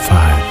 [0.00, 0.49] five.